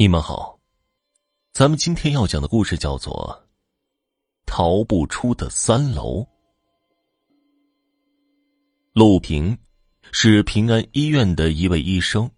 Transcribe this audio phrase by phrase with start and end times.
[0.00, 0.58] 你们好，
[1.52, 3.38] 咱们今天要讲的故事叫做
[4.46, 6.20] 《逃不出的三楼》。
[8.94, 9.58] 陆平
[10.10, 12.30] 是平安医院的一位医生，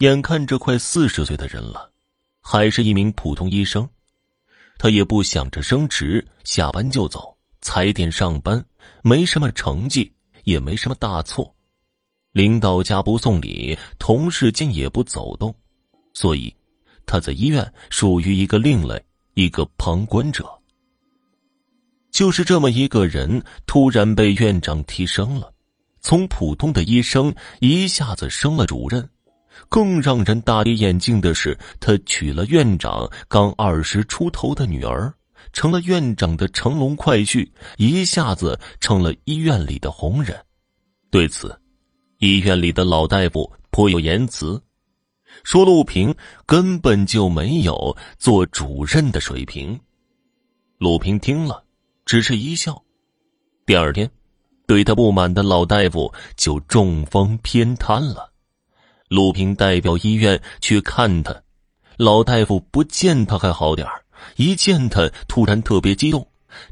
[0.00, 1.90] 眼看着快四十岁的人了，
[2.42, 3.88] 还是一名普通医生。
[4.76, 8.62] 他也不想着升职，下班就走，踩点上班，
[9.02, 10.12] 没什么成绩，
[10.44, 11.56] 也没什么大错。
[12.32, 15.54] 领导家不送礼，同事间也不走动。
[16.12, 16.54] 所以，
[17.06, 19.02] 他在医院属于一个另类，
[19.34, 20.44] 一个旁观者。
[22.10, 25.52] 就是这么一个人，突然被院长提升了，
[26.00, 29.08] 从普通的医生一下子升了主任。
[29.68, 35.12] 更让人大跌眼镜的是，他娶了院长刚二十出头的女儿，
[35.52, 40.36] 成了院长的乘龙快婿，一下子成了医院里的红人。
[41.10, 41.56] 对此，
[42.18, 44.60] 医院里的老大夫颇有言辞。
[45.42, 46.14] 说陆平
[46.46, 49.78] 根本就没有做主任的水平。
[50.78, 51.62] 陆平听了，
[52.04, 52.82] 只是一笑。
[53.66, 54.10] 第二天，
[54.66, 58.32] 对他不满的老大夫就中风偏瘫了。
[59.08, 61.34] 陆平代表医院去看他，
[61.96, 63.86] 老大夫不见他还好点
[64.36, 66.26] 一见他突然特别激动，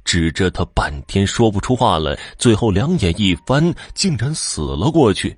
[0.05, 5.37] 指着他半天说不出话来，最后两眼一翻，竟然死了过去。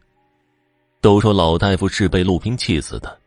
[1.01, 3.19] 都说老大夫是被陆平气死的。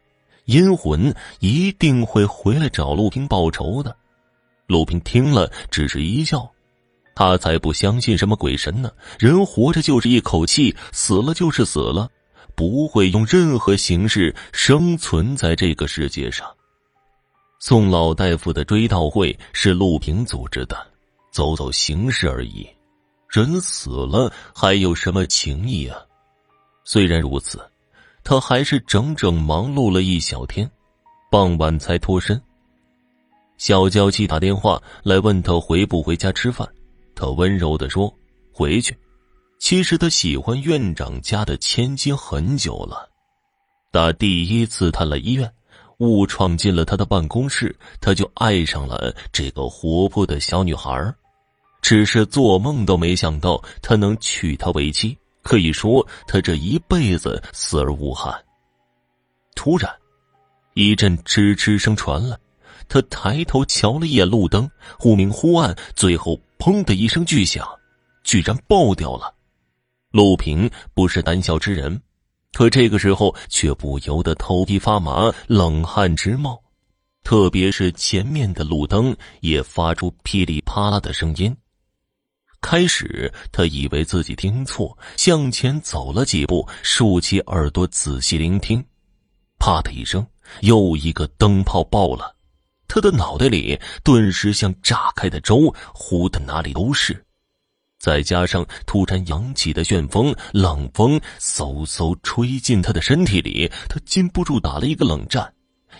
[0.45, 3.95] 阴魂一定会回来找陆平报仇的。
[4.67, 6.49] 陆平听了，只是一笑。
[7.15, 8.91] 他才不相信什么鬼神呢！
[9.19, 12.09] 人活着就是一口气，死了就是死了，
[12.55, 16.47] 不会用任何形式生存在这个世界上。
[17.59, 20.75] 宋老大夫的追悼会是陆平组织的，
[21.31, 22.67] 走走形式而已。
[23.29, 25.97] 人死了，还有什么情谊啊？
[26.83, 27.59] 虽然如此。
[28.25, 30.71] 他还是整整忙碌了一小天，
[31.29, 32.41] 傍晚才脱身。
[33.57, 36.65] 小娇妻打电话来问他回不回家吃饭，
[37.15, 38.09] 他温柔的说
[38.53, 38.97] ：“回去。”
[39.59, 43.09] 其实他喜欢院长家的千金很久了。
[43.91, 45.51] 打第一次他来医院，
[45.97, 51.13] 误闯进了他的办公室，他就爱上了这个活泼的小女孩
[51.81, 55.17] 只是做梦都没想到他能娶她为妻。
[55.43, 58.33] 可以说，他这一辈子死而无憾。
[59.55, 59.93] 突然，
[60.73, 62.37] 一阵吱吱声传来，
[62.89, 67.67] 他抬头瞧了一眼路灯，忽明忽暗，最后砰的一声巨响，
[68.23, 69.35] 居然爆掉了。
[70.11, 72.01] 陆平不是胆小之人，
[72.53, 76.61] 可这个时候却不由得头皮发麻，冷汗直冒，
[77.23, 81.55] 特别是前面的路灯也发出噼里啪啦的声音。
[82.63, 88.83] 开始，他以为自己听错，向前走了几步，竖起耳朵仔细聆听。
[89.59, 90.25] 啪的一声，
[90.61, 92.33] 又一个灯泡爆了，
[92.87, 97.23] 他的脑袋里顿时像炸开的粥，糊的哪里都是。
[97.99, 105.53] 再加上突然扬起的旋风，冷风嗖嗖吹进他的身体里，他禁不住打了一个冷战，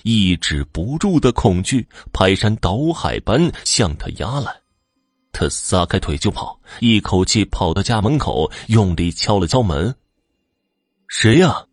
[0.04, 4.63] 抑制不住的恐惧排山倒海般向他压来。
[5.34, 9.94] 他撒开腿就跑，一口气跑到家门口，用力敲了敲门。
[11.10, 11.66] “谁呀？”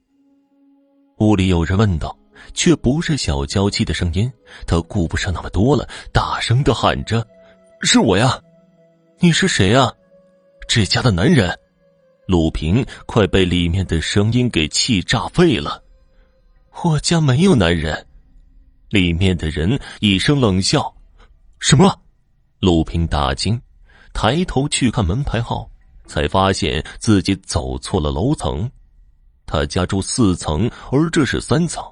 [1.21, 2.19] 屋里有人问道，
[2.55, 4.33] 却不是小娇妻的声音。
[4.67, 7.25] 他顾不上那么多了，大声的喊着
[7.83, 8.41] ：“是我呀！
[9.19, 9.93] 你是谁呀？
[10.67, 11.57] 这家的男人。”
[12.27, 15.83] 鲁平快被里面的声音给气炸肺了。
[16.83, 18.07] “我家没有男人。”
[18.89, 20.95] 里面的人一声冷笑
[21.61, 21.95] ：“什么？”
[22.61, 23.61] 陆平大惊，
[24.13, 25.69] 抬头去看门牌号，
[26.07, 28.71] 才发现自己走错了楼层。
[29.47, 31.83] 他家住四层，而这是三层。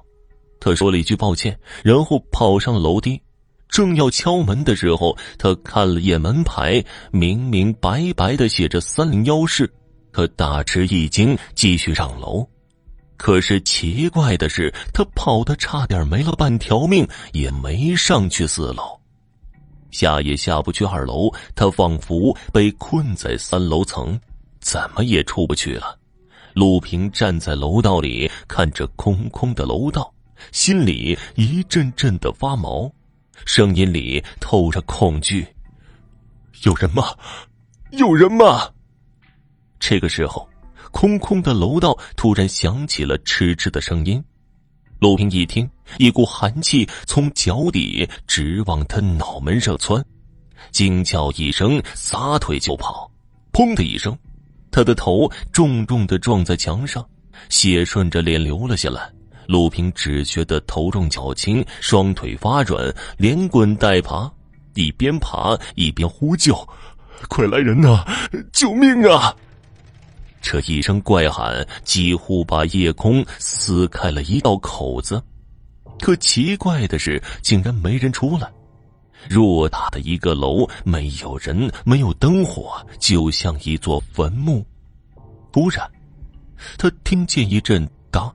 [0.59, 3.19] 他说了一句抱歉，然后跑上楼梯。
[3.67, 9.71] 正要敲门的时候，他看了眼门牌，明明白白的写着三零幺室。
[10.11, 12.47] 他大吃一惊，继续上楼。
[13.15, 18.98] 可是奇怪的是，他跑的差点没了半条命，也没上去四楼。
[19.91, 24.19] 下也下不去二楼，他仿佛被困在三楼层，
[24.59, 25.97] 怎么也出不去了。
[26.53, 30.13] 陆平站在楼道里，看着空空的楼道，
[30.51, 32.91] 心里一阵阵的发毛，
[33.45, 35.47] 声音里透着恐惧
[36.65, 37.15] ：“有人吗？
[37.91, 38.69] 有人吗？”
[39.79, 40.47] 这个时候，
[40.91, 44.21] 空空的楼道突然响起了嗤嗤的声音。
[44.99, 50.03] 陆平一听，一股寒气从脚底直往他脑门上窜，
[50.71, 53.09] 惊叫一声，撒腿就跑。
[53.53, 54.17] 砰的一声，
[54.69, 57.03] 他的头重重的撞在墙上，
[57.47, 59.09] 血顺着脸流了下来。
[59.47, 64.29] 陆平只觉得头重脚轻，双腿发软，连滚带爬，
[64.75, 66.55] 一边爬一边呼救
[67.29, 68.05] ：“快来人呐！
[68.51, 69.33] 救命啊！”
[70.41, 75.21] 这一声怪喊几乎把夜空撕开了一道口子。
[75.99, 78.49] 可奇怪的是，竟然没人出来。
[79.29, 84.65] 偌大的一个楼，没有人，没有灯火，就像一座坟墓。
[85.51, 85.85] 突然，
[86.77, 88.33] 他听见一阵哒、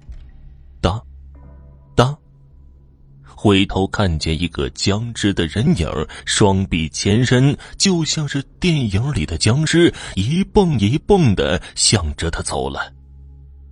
[3.44, 5.86] 回头看见一个僵直的人影，
[6.24, 12.90] 双臂前伸，就像是电影里的僵尸，一蹦一蹦的向着他走来。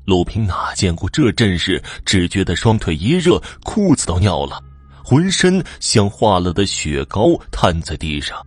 [0.04, 4.62] 鲁平哪见过这阵势，只觉得双腿一热，裤子都尿了。
[5.02, 8.46] 浑身像化了的雪糕，瘫在地上。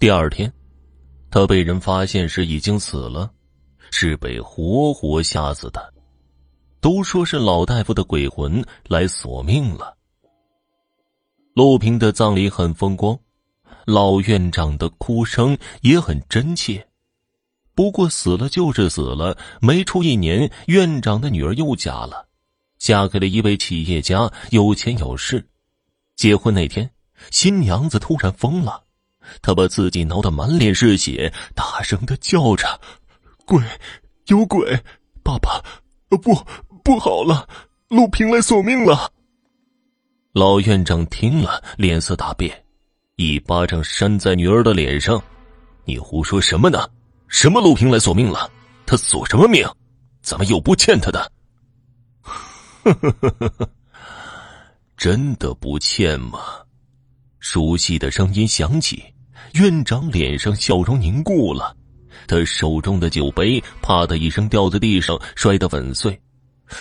[0.00, 0.52] 第二天，
[1.30, 3.30] 他被人发现时已经死了，
[3.92, 5.93] 是被活活吓死的。
[6.84, 9.96] 都说是老大夫的鬼魂来索命了。
[11.54, 13.18] 陆平的葬礼很风光，
[13.86, 16.86] 老院长的哭声也很真切。
[17.74, 22.28] 不过死了就是死了，没出一年，院长的女儿又嫁了。
[22.76, 25.48] 嫁给了一位企业家，有钱有势。
[26.16, 26.90] 结婚那天，
[27.30, 28.84] 新娘子突然疯了，
[29.40, 32.78] 她把自己挠得满脸是血，大声的叫着
[33.46, 33.64] ：“鬼，
[34.26, 34.78] 有鬼！
[35.22, 35.64] 爸爸，
[36.10, 36.34] 不，
[36.84, 37.48] 不好了，
[37.88, 39.10] 陆平来索命了。”
[40.32, 42.64] 老院长听了，脸色大变，
[43.16, 45.20] 一巴掌扇在女儿的脸上
[45.86, 46.86] ：“你胡说什么呢？
[47.26, 48.50] 什么陆平来索命了？
[48.84, 49.66] 他索什么命？
[50.20, 51.32] 咱们又不欠他的。”
[52.22, 53.70] 呵呵呵呵呵，
[54.96, 56.38] 真的不欠吗？
[57.38, 59.02] 熟悉的声音响起，
[59.54, 61.74] 院长脸上笑容凝固了，
[62.26, 66.20] 他手中的酒杯啪的一声掉在地上，摔得粉碎。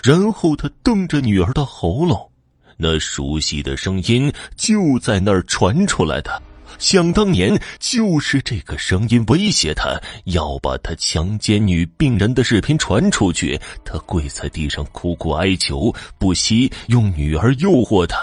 [0.02, 2.32] 然后他瞪着女儿的喉咙，
[2.78, 6.42] 那熟悉的声音就在那儿传出来的。
[6.80, 9.96] 想当年，就是这个声音威胁他，
[10.26, 13.60] 要把他强奸女病人的视频传出去。
[13.86, 18.18] 他跪在地上苦苦哀求，不惜用女儿诱惑他，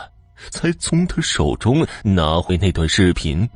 [0.50, 3.48] 才从他手中拿回那段视频。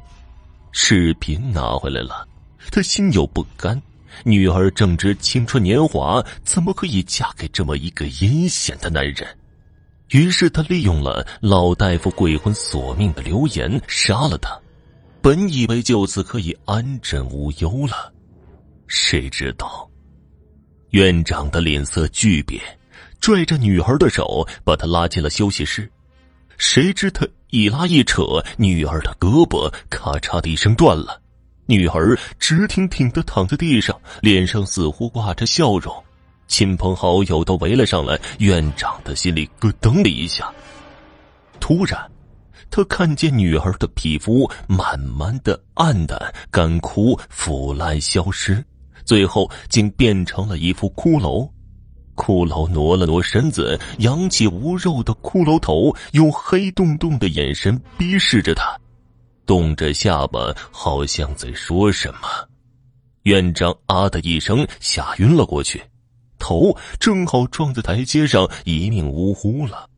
[0.70, 2.26] 视频拿回来了，
[2.70, 3.80] 他心有不甘。
[4.22, 9.26] 女儿正值青春年华，怎么可以嫁给这么一个阴险的男人？
[10.10, 14.56] 于是他利用了老大夫鬼魂索命的流言，杀了他。
[15.20, 18.12] 本以为就此可以安枕无忧了，
[18.86, 19.90] 谁知道，
[20.90, 22.62] 院长的脸色巨变，
[23.20, 25.90] 拽着女儿的手把她拉进了休息室。
[26.58, 28.22] 谁知他一拉一扯，
[28.58, 31.20] 女儿的胳膊咔嚓的一声断了，
[31.66, 35.94] 女儿直挺挺的躺在地上，脸上似乎挂着笑容。
[36.46, 40.52] 亲朋好友都围了上来，院长的心里咯噔了一下。
[41.60, 41.98] 突然。
[42.70, 46.18] 他看见女儿的皮肤慢慢的暗淡、
[46.50, 48.64] 干枯、腐烂、消失，
[49.04, 51.48] 最后竟变成了一副骷髅。
[52.16, 58.76] 骷髅挪了挪身子，扬起无肉的骷髅头，用黑洞洞的眼神逼视着他，
[59.46, 62.28] 动着下巴，好像在说什么。
[63.22, 65.82] 院长啊的一声，吓晕了过去，
[66.38, 69.88] 头正好撞在台阶上，一命呜呼了。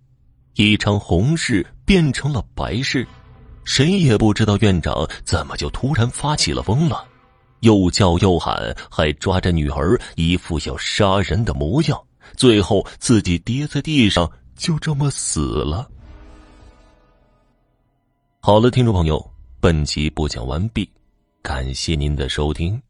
[0.54, 3.06] 一场红事变成了白事，
[3.64, 7.04] 谁也不知道院长怎么就突然发起了疯了，
[7.60, 12.00] 又叫又喊，还抓着女儿，一副要杀人的模样。
[12.36, 15.88] 最后自己跌在地上，就这么死了。
[18.40, 20.88] 好了，听众朋友，本集播讲完毕，
[21.42, 22.80] 感谢您的收听。